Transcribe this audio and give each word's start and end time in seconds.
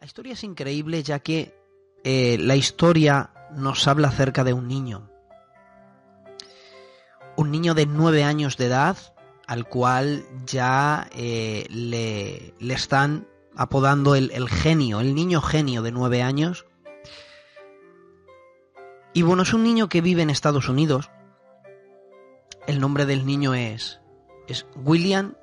La 0.00 0.06
historia 0.06 0.34
es 0.34 0.44
increíble 0.44 1.02
ya 1.02 1.18
que 1.18 1.58
eh, 2.04 2.38
la 2.38 2.54
historia 2.54 3.32
nos 3.56 3.88
habla 3.88 4.08
acerca 4.08 4.44
de 4.44 4.52
un 4.52 4.68
niño. 4.68 5.10
Un 7.36 7.50
niño 7.50 7.74
de 7.74 7.86
nueve 7.86 8.22
años 8.22 8.56
de 8.56 8.66
edad 8.66 8.96
al 9.48 9.68
cual 9.68 10.24
ya 10.46 11.08
eh, 11.16 11.66
le, 11.70 12.54
le, 12.60 12.74
están 12.74 13.26
apodando 13.56 14.14
el, 14.14 14.30
el, 14.30 14.48
genio, 14.48 15.00
el 15.00 15.16
niño 15.16 15.40
genio 15.40 15.82
de 15.82 15.90
nueve 15.90 16.22
años. 16.22 16.66
Y 19.14 19.22
bueno, 19.22 19.42
es 19.42 19.52
un 19.52 19.64
niño 19.64 19.88
que 19.88 20.00
vive 20.00 20.22
en 20.22 20.30
Estados 20.30 20.68
Unidos. 20.68 21.10
El 22.68 22.78
nombre 22.78 23.04
del 23.04 23.26
niño 23.26 23.54
es, 23.54 24.00
es 24.46 24.64
William 24.76 25.34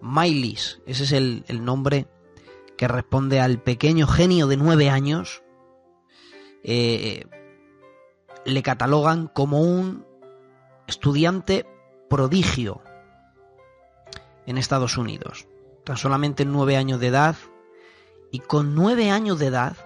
Mylis. 0.00 0.80
Ese 0.86 1.02
es 1.02 1.12
el, 1.12 1.44
el 1.48 1.64
nombre 1.64 2.06
que 2.76 2.88
responde 2.88 3.40
al 3.40 3.60
pequeño 3.62 4.06
genio 4.06 4.46
de 4.46 4.56
nueve 4.56 4.90
años. 4.90 5.42
Eh, 6.62 7.26
le 8.44 8.62
catalogan 8.62 9.28
como 9.28 9.60
un 9.60 10.06
estudiante 10.86 11.66
prodigio 12.08 12.82
en 14.46 14.58
Estados 14.58 14.96
Unidos. 14.98 15.46
Tan 15.84 15.96
solamente 15.96 16.44
nueve 16.44 16.76
años 16.76 17.00
de 17.00 17.08
edad 17.08 17.36
y 18.30 18.40
con 18.40 18.74
nueve 18.74 19.10
años 19.10 19.38
de 19.38 19.46
edad 19.46 19.76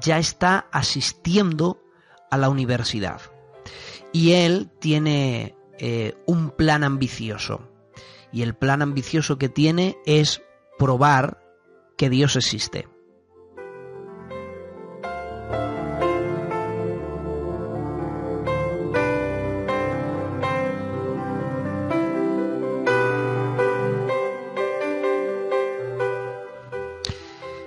ya 0.00 0.18
está 0.18 0.66
asistiendo 0.72 1.82
a 2.30 2.38
la 2.38 2.48
universidad. 2.48 3.20
Y 4.12 4.32
él 4.32 4.70
tiene 4.78 5.56
eh, 5.78 6.16
un 6.26 6.50
plan 6.50 6.84
ambicioso. 6.84 7.68
Y 8.32 8.42
el 8.42 8.54
plan 8.54 8.82
ambicioso 8.82 9.38
que 9.38 9.48
tiene 9.48 9.96
es 10.06 10.42
probar 10.78 11.41
que 12.02 12.10
Dios 12.10 12.34
existe. 12.34 12.88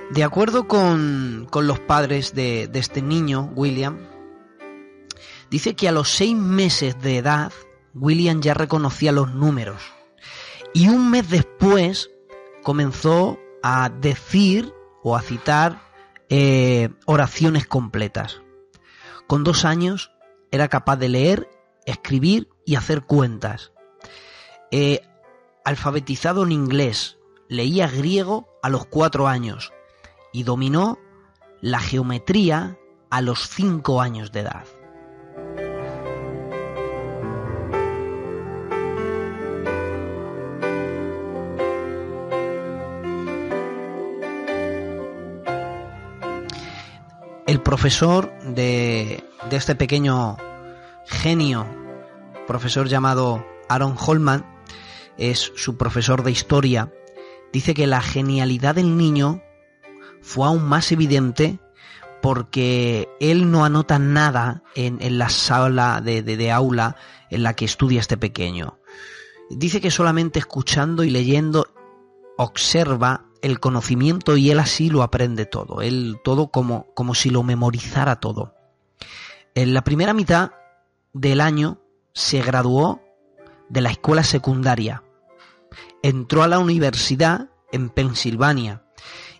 De 0.09 0.21
acuerdo 0.25 0.67
con, 0.67 1.47
con 1.49 1.65
los 1.65 1.79
padres 1.79 2.35
de, 2.35 2.67
de, 2.67 2.79
este 2.79 3.01
niño, 3.01 3.53
William, 3.55 3.99
dice 5.49 5.77
que 5.77 5.87
a 5.87 5.93
los 5.93 6.09
seis 6.09 6.35
meses 6.35 7.01
de 7.01 7.19
edad, 7.19 7.53
William 7.93 8.41
ya 8.41 8.53
reconocía 8.53 9.13
los 9.13 9.33
números. 9.33 9.81
Y 10.73 10.89
un 10.89 11.09
mes 11.09 11.29
después 11.29 12.11
comenzó 12.63 13.39
a 13.67 13.89
decir 13.89 14.75
o 15.01 15.15
a 15.15 15.23
citar 15.23 15.81
eh, 16.29 16.89
oraciones 17.05 17.65
completas. 17.65 18.43
Con 19.25 19.43
dos 19.43 19.65
años 19.65 20.11
era 20.51 20.67
capaz 20.67 20.97
de 20.97 21.09
leer, 21.09 21.49
escribir 21.87 22.47
y 22.63 22.75
hacer 22.75 23.05
cuentas. 23.05 23.71
Eh, 24.69 25.01
alfabetizado 25.63 26.43
en 26.43 26.51
inglés, 26.51 27.17
leía 27.49 27.87
griego 27.87 28.47
a 28.61 28.69
los 28.69 28.85
cuatro 28.85 29.27
años 29.27 29.73
y 30.31 30.43
dominó 30.43 30.99
la 31.59 31.79
geometría 31.79 32.77
a 33.09 33.21
los 33.21 33.49
cinco 33.49 33.99
años 33.99 34.31
de 34.31 34.41
edad. 34.41 34.65
Profesor 47.75 48.31
de, 48.41 49.21
de 49.49 49.57
este 49.57 49.75
pequeño 49.75 50.37
genio, 51.07 51.67
profesor 52.47 52.87
llamado 52.87 53.45
Aaron 53.67 53.97
Holman, 53.99 54.45
es 55.17 55.51
su 55.57 55.75
profesor 55.75 56.23
de 56.23 56.31
historia, 56.31 56.93
dice 57.51 57.73
que 57.73 57.85
la 57.85 58.01
genialidad 58.01 58.75
del 58.75 58.95
niño 58.95 59.43
fue 60.21 60.47
aún 60.47 60.63
más 60.63 60.93
evidente 60.93 61.59
porque 62.21 63.09
él 63.19 63.51
no 63.51 63.65
anota 63.65 63.99
nada 63.99 64.63
en, 64.73 64.97
en 65.01 65.17
la 65.17 65.27
sala 65.27 65.99
de, 65.99 66.21
de, 66.21 66.37
de, 66.37 66.51
aula 66.53 66.95
en 67.29 67.43
la 67.43 67.57
que 67.57 67.65
estudia 67.65 67.99
este 67.99 68.15
pequeño. 68.15 68.79
Dice 69.49 69.81
que 69.81 69.91
solamente 69.91 70.39
escuchando 70.39 71.03
y 71.03 71.09
leyendo 71.09 71.67
observa 72.37 73.25
el 73.45 73.59
conocimiento 73.59 74.37
y 74.37 74.49
él 74.49 74.57
así 74.57 74.89
lo 74.89 75.03
aprende 75.03 75.45
todo, 75.45 75.83
él 75.83 76.17
todo 76.23 76.47
como, 76.47 76.87
como 76.95 77.13
si 77.13 77.29
lo 77.29 77.43
memorizara 77.43 78.19
todo. 78.19 78.55
En 79.53 79.75
la 79.75 79.83
primera 79.83 80.15
mitad 80.15 80.53
del 81.13 81.41
año 81.41 81.79
se 82.11 82.41
graduó 82.41 83.03
de 83.69 83.81
la 83.81 83.91
escuela 83.91 84.23
secundaria, 84.23 85.03
entró 86.01 86.41
a 86.41 86.47
la 86.47 86.57
universidad 86.57 87.49
en 87.71 87.89
Pensilvania 87.89 88.81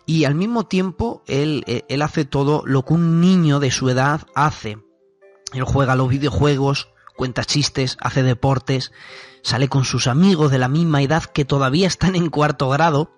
y 0.06 0.24
al 0.24 0.36
mismo 0.36 0.66
tiempo 0.66 1.24
él, 1.26 1.64
él 1.66 2.02
hace 2.02 2.24
todo 2.24 2.62
lo 2.64 2.84
que 2.84 2.94
un 2.94 3.20
niño 3.20 3.58
de 3.58 3.72
su 3.72 3.90
edad 3.90 4.20
hace. 4.36 4.78
Él 5.52 5.64
juega 5.64 5.96
los 5.96 6.08
videojuegos, 6.08 6.90
cuenta 7.16 7.44
chistes, 7.44 7.96
hace 8.00 8.22
deportes, 8.22 8.92
sale 9.42 9.68
con 9.68 9.84
sus 9.84 10.06
amigos 10.06 10.52
de 10.52 10.58
la 10.58 10.68
misma 10.68 11.02
edad 11.02 11.24
que 11.24 11.44
todavía 11.44 11.88
están 11.88 12.14
en 12.14 12.30
cuarto 12.30 12.68
grado. 12.68 13.10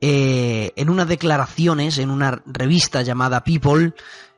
Eh, 0.00 0.72
en 0.76 0.90
unas 0.90 1.08
declaraciones, 1.08 1.98
en 1.98 2.10
una 2.10 2.42
revista 2.46 3.02
llamada 3.02 3.42
People, 3.42 3.94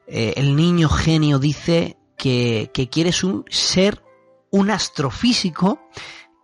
eh, 0.06 0.34
el 0.37 0.56
niño 0.56 0.88
genio 0.88 1.38
dice 1.38 1.98
que, 2.16 2.71
que 2.72 2.88
quiere 2.88 3.12
ser 3.12 4.03
un 4.50 4.71
astrofísico 4.71 5.81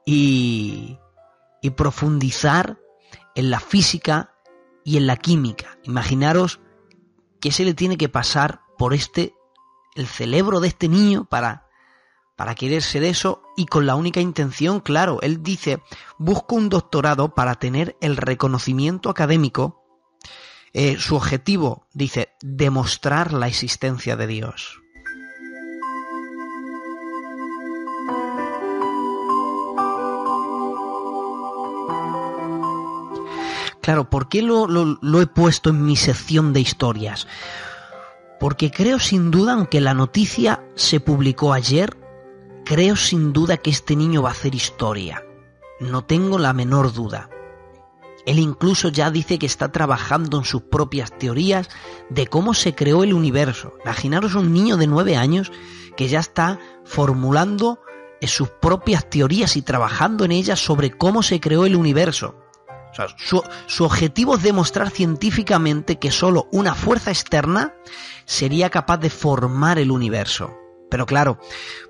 y, 0.04 0.99
y 1.62 1.71
profundizar 1.71 2.78
en 3.34 3.50
la 3.50 3.60
física 3.60 4.32
y 4.84 4.97
en 4.97 5.06
la 5.06 5.16
química. 5.16 5.78
Imaginaros 5.83 6.60
que 7.41 7.53
se 7.53 7.65
le 7.65 7.75
tiene 7.75 7.97
que 7.97 8.09
pasar 8.09 8.60
por 8.78 8.94
este, 8.94 9.34
el 9.94 10.06
cerebro 10.06 10.60
de 10.60 10.69
este 10.69 10.88
niño 10.88 11.25
para, 11.25 11.66
para 12.37 12.55
querer 12.55 12.83
ser 12.83 13.03
eso 13.03 13.43
y 13.57 13.65
con 13.67 13.87
la 13.87 13.97
única 13.97 14.21
intención, 14.21 14.81
claro, 14.81 15.21
él 15.23 15.43
dice, 15.43 15.83
busco 16.19 16.55
un 16.55 16.69
doctorado 16.69 17.35
para 17.35 17.55
tener 17.55 17.97
el 18.03 18.19
reconocimiento 18.19 19.09
académico. 19.09 19.83
Eh, 20.75 20.99
su 20.99 21.17
objetivo, 21.17 21.87
dice, 21.95 22.35
demostrar 22.43 23.33
la 23.33 23.49
existencia 23.49 24.17
de 24.17 24.27
Dios. 24.27 24.79
Claro, 33.81 34.11
¿por 34.11 34.29
qué 34.29 34.43
lo, 34.43 34.67
lo, 34.67 34.99
lo, 35.01 35.23
he 35.23 35.27
puesto 35.29 35.71
en 35.71 35.87
mi 35.87 35.97
sección 35.97 36.53
de 36.53 36.61
historias? 36.61 37.29
Porque 38.41 38.71
creo 38.71 38.99
sin 38.99 39.31
duda, 39.31 39.55
aunque 39.55 39.81
la 39.81 39.95
noticia 39.95 40.65
se 40.75 40.99
publicó 40.99 41.53
ayer, 41.53 41.97
creo 42.66 42.97
sin 42.97 43.32
duda 43.32 43.56
que 43.56 43.71
este 43.71 43.97
niño 43.97 44.22
va 44.22 44.31
a 44.31 44.32
hacer 44.32 44.54
historia. 44.54 45.25
No 45.81 46.04
tengo 46.04 46.37
la 46.37 46.53
menor 46.53 46.93
duda. 46.93 47.31
Él 48.27 48.41
incluso 48.41 48.88
ya 48.88 49.10
dice 49.10 49.38
que 49.38 49.47
está 49.47 49.71
trabajando 49.71 50.37
en 50.37 50.44
sus 50.44 50.62
propias 50.62 51.16
teorías 51.16 51.69
de 52.10 52.27
cómo 52.27 52.54
se 52.54 52.75
creó 52.75 53.04
el 53.04 53.15
universo. 53.15 53.75
Imaginaros 53.84 54.34
un 54.34 54.53
niño 54.53 54.77
de 54.77 54.88
nueve 54.88 55.16
años 55.16 55.53
que 55.97 56.09
ya 56.09 56.19
está 56.19 56.59
formulando 56.84 57.78
sus 58.27 58.49
propias 58.49 59.09
teorías 59.09 59.56
y 59.56 59.62
trabajando 59.62 60.25
en 60.25 60.33
ellas 60.33 60.59
sobre 60.59 60.91
cómo 60.91 61.22
se 61.22 61.38
creó 61.38 61.65
el 61.66 61.77
universo. 61.77 62.34
Su, 63.19 63.44
su, 63.66 63.84
objetivo 63.84 64.37
es 64.37 64.43
demostrar 64.43 64.91
científicamente 64.91 65.98
que 65.98 66.10
solo 66.10 66.48
una 66.50 66.75
fuerza 66.75 67.10
externa 67.10 67.74
sería 68.24 68.71
capaz 68.71 68.97
de 68.98 69.10
formar 69.10 69.78
el 69.78 69.91
universo. 69.92 70.51
Pero 70.91 71.06
claro, 71.06 71.38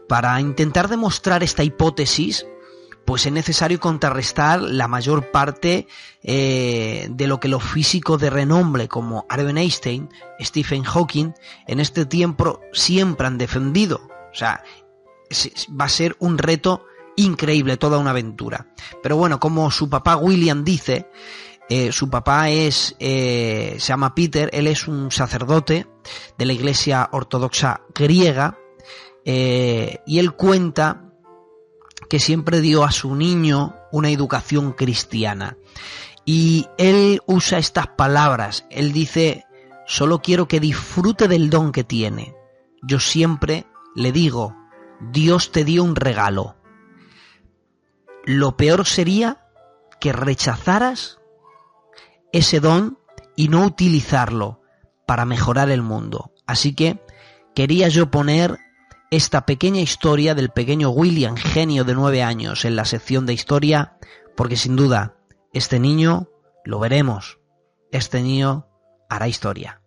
para 0.08 0.40
intentar 0.40 0.88
demostrar 0.88 1.42
esta 1.42 1.64
hipótesis, 1.64 2.46
pues 3.06 3.24
es 3.24 3.32
necesario 3.32 3.78
contrarrestar 3.78 4.60
la 4.60 4.88
mayor 4.88 5.30
parte 5.30 5.86
eh, 6.22 7.06
de 7.08 7.26
lo 7.28 7.38
que 7.38 7.48
los 7.48 7.62
físicos 7.62 8.20
de 8.20 8.30
renombre 8.30 8.88
como 8.88 9.24
Albert 9.28 9.56
Einstein, 9.56 10.08
Stephen 10.40 10.82
Hawking, 10.82 11.32
en 11.68 11.80
este 11.80 12.04
tiempo 12.04 12.60
siempre 12.72 13.28
han 13.28 13.38
defendido. 13.38 14.08
O 14.32 14.34
sea, 14.34 14.62
va 15.80 15.84
a 15.84 15.88
ser 15.88 16.16
un 16.18 16.36
reto 16.36 16.84
increíble, 17.16 17.76
toda 17.76 17.98
una 17.98 18.10
aventura. 18.10 18.66
Pero 19.02 19.16
bueno, 19.16 19.38
como 19.38 19.70
su 19.70 19.88
papá 19.88 20.16
William 20.16 20.64
dice, 20.64 21.08
eh, 21.68 21.92
su 21.92 22.10
papá 22.10 22.50
es, 22.50 22.96
eh, 22.98 23.76
se 23.78 23.86
llama 23.88 24.14
Peter, 24.14 24.50
él 24.52 24.66
es 24.66 24.86
un 24.86 25.10
sacerdote 25.10 25.86
de 26.36 26.44
la 26.44 26.52
iglesia 26.52 27.08
ortodoxa 27.12 27.82
griega, 27.94 28.58
eh, 29.28 29.98
y 30.06 30.20
él 30.20 30.32
cuenta 30.32 31.02
que 32.08 32.20
siempre 32.20 32.60
dio 32.60 32.84
a 32.84 32.92
su 32.92 33.16
niño 33.16 33.74
una 33.90 34.10
educación 34.10 34.72
cristiana. 34.72 35.56
Y 36.24 36.68
él 36.78 37.20
usa 37.26 37.58
estas 37.58 37.88
palabras, 37.88 38.66
él 38.70 38.92
dice, 38.92 39.44
solo 39.84 40.22
quiero 40.22 40.46
que 40.46 40.60
disfrute 40.60 41.26
del 41.26 41.50
don 41.50 41.72
que 41.72 41.82
tiene. 41.82 42.36
Yo 42.82 43.00
siempre 43.00 43.66
le 43.96 44.12
digo, 44.12 44.56
Dios 45.00 45.50
te 45.50 45.64
dio 45.64 45.82
un 45.82 45.96
regalo. 45.96 46.54
Lo 48.24 48.56
peor 48.56 48.86
sería 48.86 49.44
que 50.00 50.12
rechazaras 50.12 51.18
ese 52.32 52.60
don 52.60 52.98
y 53.34 53.48
no 53.48 53.64
utilizarlo 53.64 54.62
para 55.04 55.24
mejorar 55.24 55.70
el 55.70 55.82
mundo. 55.82 56.32
Así 56.46 56.74
que 56.74 57.00
quería 57.54 57.88
yo 57.88 58.10
poner 58.10 58.58
esta 59.16 59.46
pequeña 59.46 59.80
historia 59.80 60.34
del 60.34 60.50
pequeño 60.50 60.90
William, 60.90 61.36
genio 61.36 61.84
de 61.84 61.94
nueve 61.94 62.22
años, 62.22 62.66
en 62.66 62.76
la 62.76 62.84
sección 62.84 63.24
de 63.24 63.32
historia, 63.32 63.96
porque 64.36 64.56
sin 64.56 64.76
duda, 64.76 65.16
este 65.54 65.80
niño, 65.80 66.28
lo 66.66 66.78
veremos, 66.78 67.38
este 67.92 68.20
niño 68.20 68.66
hará 69.08 69.26
historia. 69.26 69.80